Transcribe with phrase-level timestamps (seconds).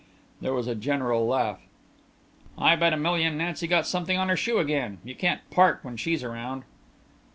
[0.41, 1.59] There was a general laugh.
[2.57, 4.97] "I bet a million Nancy got something on her shoe again.
[5.03, 6.63] You can't park when she's around."